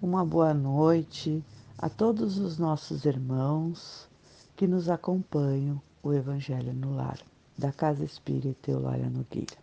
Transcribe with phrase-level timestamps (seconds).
[0.00, 1.44] uma boa noite
[1.76, 4.08] a todos os nossos irmãos
[4.54, 7.18] que nos acompanham o Evangelho no Lar,
[7.56, 9.56] da Casa Espírita Eulália Nogueira.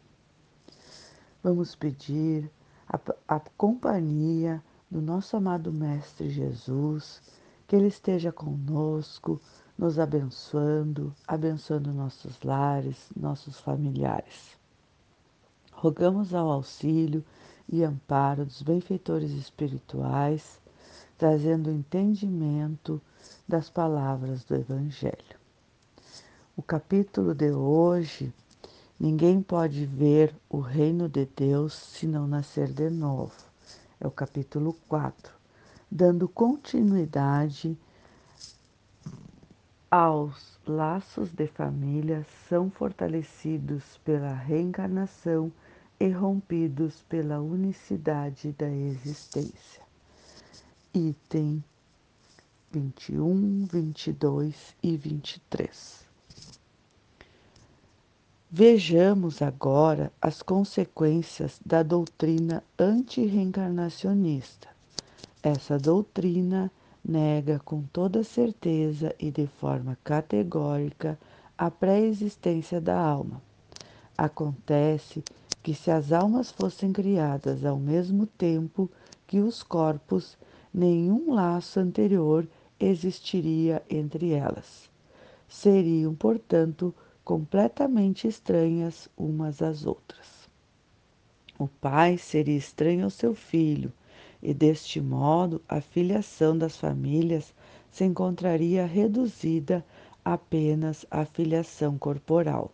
[1.41, 2.51] Vamos pedir
[2.85, 4.61] a, a companhia
[4.91, 7.21] do nosso amado Mestre Jesus,
[7.65, 9.39] que Ele esteja conosco,
[9.77, 14.57] nos abençoando, abençoando nossos lares, nossos familiares.
[15.71, 17.23] Rogamos ao auxílio
[17.67, 20.59] e amparo dos benfeitores espirituais,
[21.17, 23.01] trazendo entendimento
[23.47, 25.39] das palavras do Evangelho.
[26.55, 28.33] O capítulo de hoje,
[28.99, 33.35] ninguém pode ver o reino de Deus se não nascer de novo.
[33.99, 35.33] É o capítulo 4,
[35.89, 37.77] dando continuidade
[39.89, 45.51] aos laços de família são fortalecidos pela reencarnação
[45.99, 49.81] e rompidos pela unicidade da existência.
[50.93, 51.63] Item
[52.71, 56.05] 21, 22 e 23.
[58.51, 64.69] Vejamos agora as consequências da doutrina antirreencarnacionista.
[65.41, 66.71] Essa doutrina
[67.03, 71.19] nega com toda certeza e de forma categórica
[71.57, 73.41] a pré-existência da alma.
[74.17, 78.87] Acontece que se as almas fossem criadas ao mesmo tempo
[79.25, 80.37] que os corpos,
[80.71, 82.47] nenhum laço anterior
[82.79, 84.89] existiria entre elas.
[85.47, 90.47] Seriam, portanto, completamente estranhas umas às outras.
[91.57, 93.91] O pai seria estranho ao seu filho,
[94.43, 97.53] e deste modo a filiação das famílias
[97.89, 99.83] se encontraria reduzida
[100.23, 102.71] apenas à filiação corporal,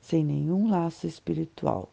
[0.00, 1.90] sem nenhum laço espiritual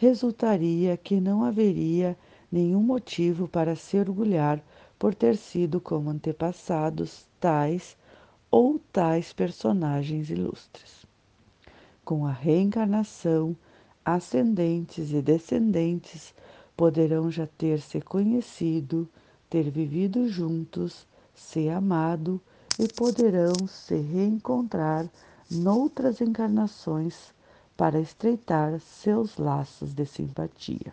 [0.00, 2.16] resultaria que não haveria
[2.50, 4.58] nenhum motivo para se orgulhar
[4.98, 7.98] por ter sido como antepassados tais
[8.50, 11.04] ou tais personagens ilustres.
[12.02, 13.54] Com a reencarnação,
[14.02, 16.32] ascendentes e descendentes
[16.74, 19.06] poderão já ter se conhecido,
[19.50, 22.40] ter vivido juntos, se amado
[22.78, 25.06] e poderão se reencontrar
[25.50, 27.34] noutras encarnações
[27.80, 30.92] para estreitar seus laços de simpatia.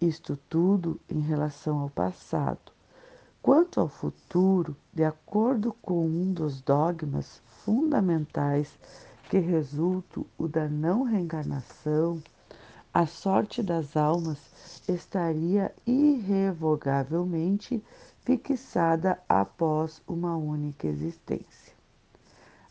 [0.00, 2.72] Isto tudo em relação ao passado.
[3.42, 8.78] Quanto ao futuro, de acordo com um dos dogmas fundamentais
[9.28, 12.22] que resulta o da não reencarnação,
[12.94, 14.38] a sorte das almas
[14.88, 17.84] estaria irrevogavelmente
[18.22, 21.67] fixada após uma única existência.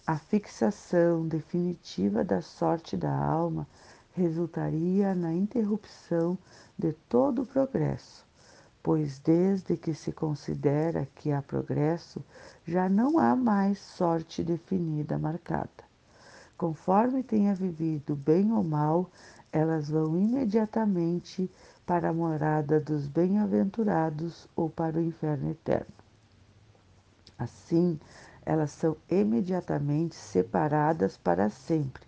[0.07, 3.67] A fixação definitiva da sorte da alma
[4.15, 6.37] resultaria na interrupção
[6.79, 8.25] de todo o progresso,
[8.81, 12.23] pois desde que se considera que há progresso,
[12.65, 15.83] já não há mais sorte definida marcada.
[16.57, 19.11] Conforme tenha vivido bem ou mal,
[19.51, 21.51] elas vão imediatamente
[21.85, 25.93] para a morada dos bem-aventurados ou para o inferno eterno.
[27.37, 27.99] Assim,
[28.47, 32.01] elas são imediatamente separadas para sempre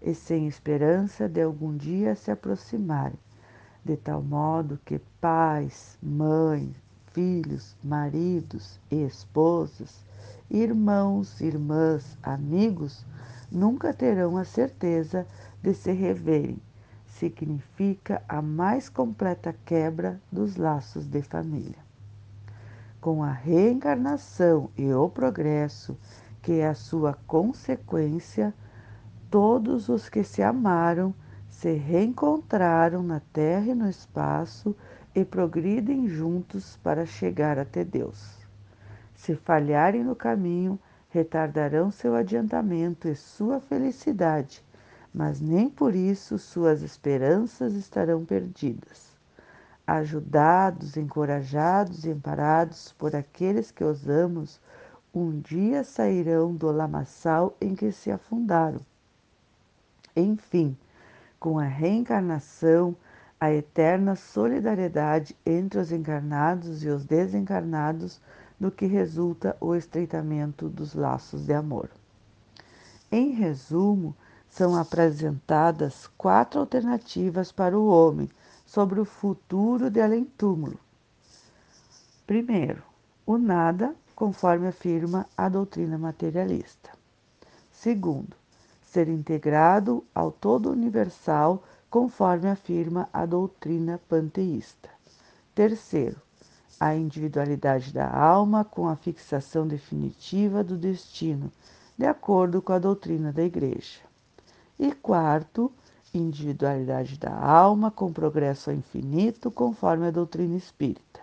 [0.00, 3.18] e sem esperança de algum dia se aproximarem,
[3.84, 6.76] de tal modo que pais, mães,
[7.12, 10.04] filhos, maridos e esposas,
[10.48, 13.04] irmãos, irmãs, amigos,
[13.50, 15.26] nunca terão a certeza
[15.60, 16.62] de se reverem.
[17.04, 21.89] Significa a mais completa quebra dos laços de família
[23.00, 25.96] com a reencarnação e o progresso,
[26.42, 28.54] que é a sua consequência,
[29.30, 31.14] todos os que se amaram
[31.48, 34.76] se reencontraram na terra e no espaço
[35.14, 38.38] e progridem juntos para chegar até Deus.
[39.14, 40.78] Se falharem no caminho,
[41.08, 44.64] retardarão seu adiantamento e sua felicidade,
[45.12, 49.09] mas nem por isso suas esperanças estarão perdidas
[49.98, 54.60] ajudados, encorajados e amparados por aqueles que os amamos,
[55.12, 58.80] um dia sairão do lamaçal em que se afundaram.
[60.14, 60.76] Enfim,
[61.40, 62.94] com a reencarnação,
[63.40, 68.20] a eterna solidariedade entre os encarnados e os desencarnados,
[68.60, 71.90] do que resulta o estreitamento dos laços de amor.
[73.10, 74.14] Em resumo,
[74.50, 78.28] são apresentadas quatro alternativas para o homem
[78.66, 80.78] sobre o futuro de além-túmulo.
[82.26, 82.82] Primeiro,
[83.24, 86.90] o nada, conforme afirma a doutrina materialista.
[87.70, 88.36] Segundo,
[88.82, 94.90] ser integrado ao todo universal, conforme afirma a doutrina panteísta.
[95.54, 96.20] Terceiro,
[96.78, 101.52] a individualidade da alma com a fixação definitiva do destino,
[101.96, 104.09] de acordo com a doutrina da Igreja.
[104.82, 105.70] E quarto,
[106.14, 111.20] individualidade da alma com progresso ao infinito, conforme a doutrina espírita.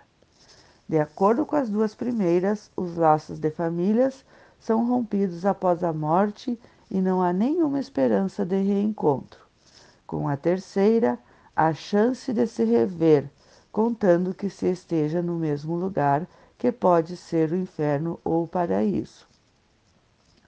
[0.88, 4.24] De acordo com as duas primeiras, os laços de famílias
[4.60, 6.56] são rompidos após a morte
[6.88, 9.40] e não há nenhuma esperança de reencontro.
[10.06, 11.18] Com a terceira,
[11.56, 13.28] a chance de se rever,
[13.72, 19.26] contando que se esteja no mesmo lugar, que pode ser o inferno ou o paraíso.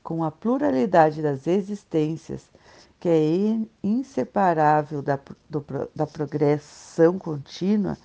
[0.02, 2.50] Com a pluralidade das existências,
[2.99, 5.19] que é inseparável da,
[5.49, 5.64] do,
[5.94, 7.97] da progressão contínua,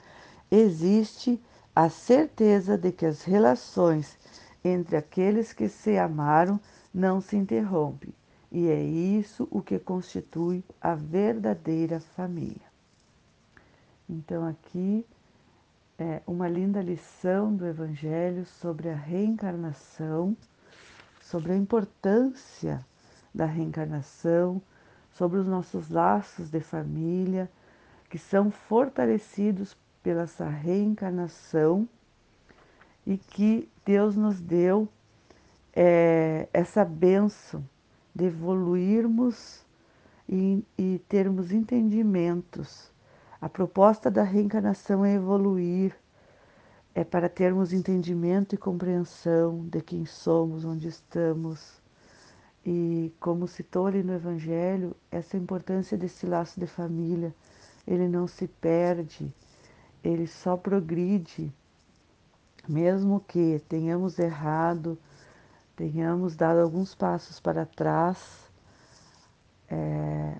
[0.49, 1.41] existe
[1.75, 4.17] a certeza de que as relações
[4.63, 6.59] entre aqueles que se amaram
[6.93, 8.13] não se interrompem,
[8.51, 12.65] e é isso o que constitui a verdadeira família.
[14.09, 15.05] Então, aqui
[15.99, 20.35] é uma linda lição do Evangelho sobre a reencarnação,
[21.25, 22.85] sobre a importância
[23.33, 24.61] da reencarnação,
[25.11, 27.49] sobre os nossos laços de família,
[28.09, 31.89] que são fortalecidos pela essa reencarnação
[33.07, 34.87] e que Deus nos deu
[35.75, 37.67] é, essa benção
[38.13, 39.65] de evoluirmos
[40.29, 42.91] e, e termos entendimentos.
[43.41, 45.95] A proposta da reencarnação é evoluir,
[46.95, 51.79] é para termos entendimento e compreensão de quem somos, onde estamos.
[52.65, 57.35] E como citou ali no Evangelho, essa importância desse laço de família,
[57.85, 59.31] ele não se perde,
[60.03, 61.53] ele só progride
[62.67, 64.97] mesmo que tenhamos errado,
[65.75, 68.49] tenhamos dado alguns passos para trás,
[69.69, 70.37] é,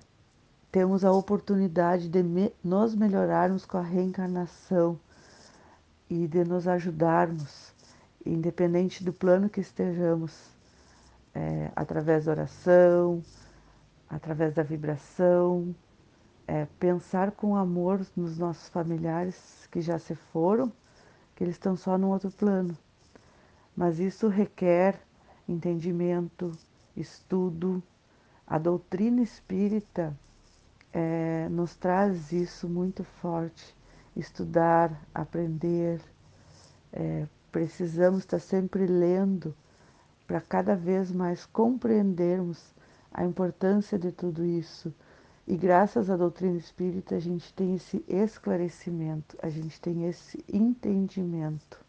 [0.72, 4.98] temos a oportunidade de me, nos melhorarmos com a reencarnação
[6.08, 7.74] e de nos ajudarmos,
[8.24, 10.50] independente do plano que estejamos,
[11.34, 13.22] é, através da oração,
[14.08, 15.74] através da vibração,
[16.46, 20.72] é, pensar com amor nos nossos familiares que já se foram
[21.36, 22.76] que eles estão só num outro plano.
[23.76, 24.98] Mas isso requer
[25.46, 26.50] entendimento,
[26.96, 27.82] estudo.
[28.46, 30.18] A doutrina espírita
[30.92, 33.76] é, nos traz isso muito forte.
[34.16, 36.00] Estudar, aprender.
[36.92, 39.54] É, precisamos estar sempre lendo
[40.26, 42.74] para cada vez mais compreendermos
[43.12, 44.92] a importância de tudo isso
[45.46, 51.80] e graças à doutrina espírita a gente tem esse esclarecimento, a gente tem esse entendimento,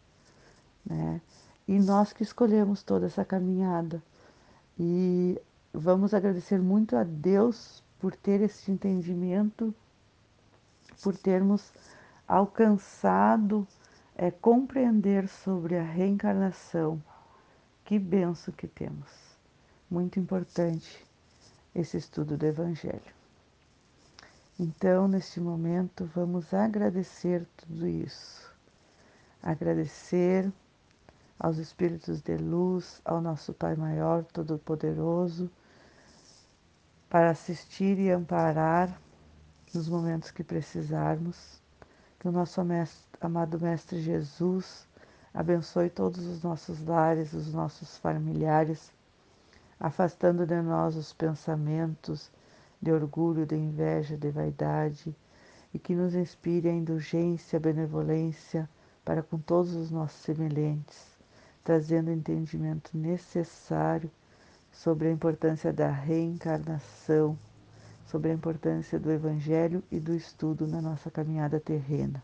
[0.86, 1.20] né?
[1.66, 4.00] E nós que escolhemos toda essa caminhada.
[4.78, 5.38] E
[5.74, 9.74] vamos agradecer muito a Deus por ter esse entendimento,
[11.02, 11.72] por termos
[12.28, 13.66] alcançado
[14.14, 17.02] é, compreender sobre a reencarnação.
[17.84, 19.08] Que benção que temos.
[19.90, 21.06] Muito importante
[21.74, 23.18] esse estudo do Evangelho.
[24.60, 28.52] Então, neste momento, vamos agradecer tudo isso.
[29.42, 30.52] Agradecer
[31.38, 35.48] aos Espíritos de luz, ao nosso Pai Maior, Todo-Poderoso,
[37.08, 39.00] para assistir e amparar
[39.72, 41.57] nos momentos que precisarmos.
[42.18, 44.86] Que o nosso mestre, amado Mestre Jesus
[45.32, 48.92] abençoe todos os nossos lares, os nossos familiares,
[49.78, 52.30] afastando de nós os pensamentos
[52.82, 55.14] de orgulho, de inveja, de vaidade,
[55.72, 58.68] e que nos inspire a indulgência, a benevolência
[59.04, 61.06] para com todos os nossos semelhantes,
[61.62, 64.10] trazendo o entendimento necessário
[64.72, 67.38] sobre a importância da reencarnação,
[68.08, 72.22] sobre a importância do Evangelho e do estudo na nossa caminhada terrena.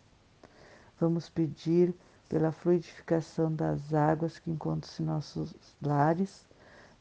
[0.99, 1.95] Vamos pedir
[2.29, 6.47] pela fluidificação das águas que encontram-se em nossos lares,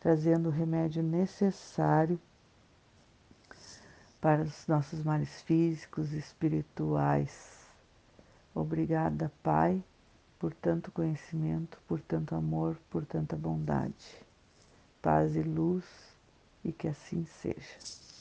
[0.02, 2.20] trazendo o remédio necessário
[4.20, 7.66] para os nossos males físicos e espirituais.
[8.54, 9.82] Obrigada, Pai,
[10.38, 14.22] por tanto conhecimento, por tanto amor, por tanta bondade.
[15.02, 15.86] Paz e luz,
[16.64, 18.13] e que assim seja.